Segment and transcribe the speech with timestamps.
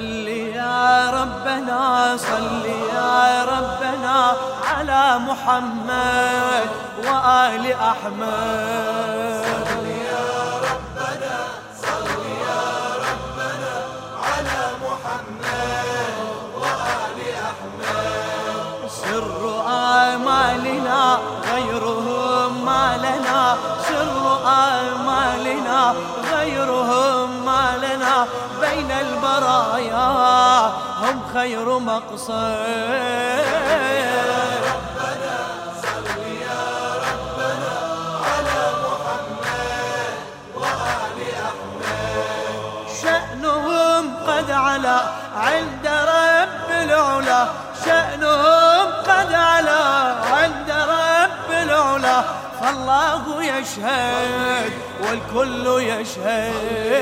[0.00, 2.64] صل يا ربنا صل
[2.94, 4.32] يا ربنا
[4.70, 6.68] على محمد
[7.04, 9.44] وآل أحمد.
[9.68, 10.28] صل يا
[10.68, 11.36] ربنا
[11.84, 12.08] صل
[12.48, 12.64] يا
[13.06, 13.72] ربنا
[14.28, 16.16] على محمد
[16.60, 17.18] وآل
[17.50, 21.18] أحمد سر آمالنا
[21.52, 23.56] غيرهم ما لنا
[23.88, 25.94] سر آمالنا
[29.40, 33.40] بين البرايا هم خير مقصد.
[44.50, 45.00] على
[45.36, 47.48] عند رب العلا.
[47.84, 49.84] شأنهم قد علا
[50.32, 52.22] عند رب العلا.
[52.60, 54.72] فالله يشهد
[55.02, 57.00] والكل يشهد.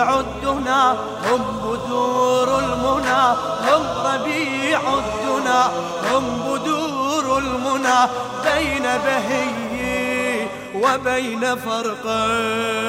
[0.00, 0.92] ربيع الدنا
[1.24, 3.36] هم بدور المنى
[3.68, 5.70] هم ربيع الدنا
[6.12, 8.00] هم بدور المنى
[8.44, 12.80] بين بهي وبين فرقين.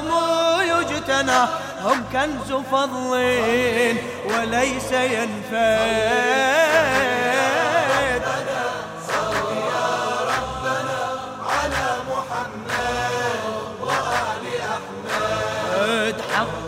[0.00, 1.40] منهم يجتنى
[1.84, 3.16] هم كنز فضل
[4.26, 6.65] وليس ينفد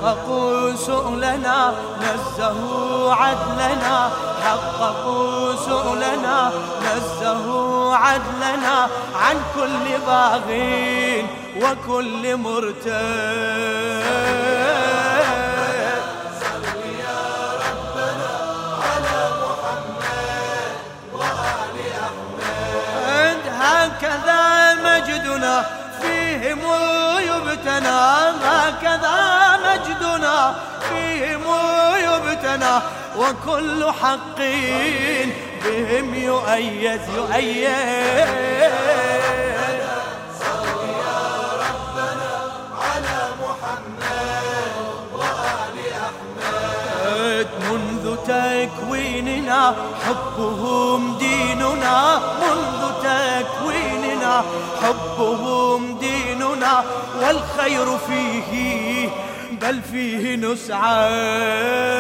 [0.02, 4.10] حققوا سؤلنا نزهوا عدلنا.
[4.44, 8.88] حققوا سؤلنا نزهوا عدلنا.
[9.14, 11.26] عن كل باغين
[11.62, 12.88] وكل مرتد.
[16.40, 16.64] صل
[17.04, 17.22] يا
[17.64, 18.32] ربنا
[18.86, 20.72] على محمد
[21.14, 21.76] وآل
[22.06, 23.42] أحمد.
[23.60, 24.42] هكذا
[24.74, 25.77] مجدنا
[26.28, 26.60] فيهم
[27.18, 28.00] يبتنى
[28.44, 29.16] هكذا
[29.66, 30.54] مجدنا
[30.88, 31.44] فيهم
[31.96, 32.74] يبتنى
[33.18, 34.38] وكل حق
[35.64, 37.68] بهم يؤيد يؤيد.
[48.28, 49.74] تكويننا
[50.06, 54.44] حبهم ديننا منذ تكويننا
[54.82, 56.17] حبهم ديننا.
[57.22, 59.08] والخير فيه
[59.52, 61.98] بل فيه نسعى.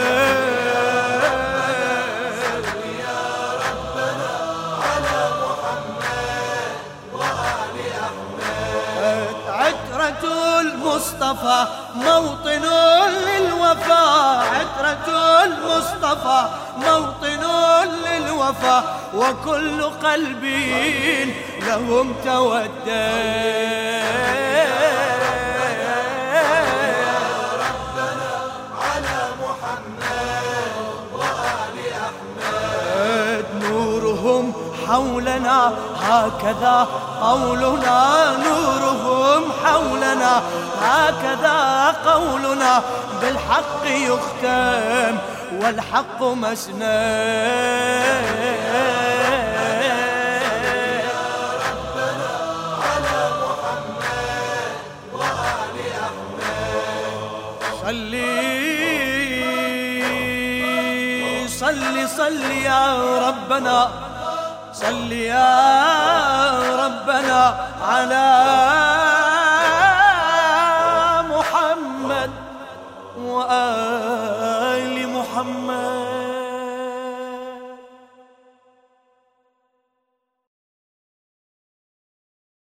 [9.48, 12.64] عترة المصطفى موطن
[13.26, 15.08] للوفاء عترة
[15.44, 17.44] المصطفى موطن
[18.06, 20.44] للوفاء وكل قلب
[21.66, 22.88] لهم تودد
[34.88, 35.72] حولنا
[36.02, 36.88] هكذا
[37.22, 40.42] قولنا نورهم حولنا
[40.82, 41.58] هكذا
[42.06, 42.82] قولنا
[43.20, 45.18] بالحق يختم
[45.62, 46.22] والحق
[57.82, 58.28] صلي
[61.48, 62.82] صلي صلي يا
[63.28, 64.07] ربنا.
[64.80, 65.54] صلي يا
[66.84, 67.42] ربنا
[67.82, 68.28] على
[71.34, 72.30] محمد
[73.18, 75.97] وآل محمد.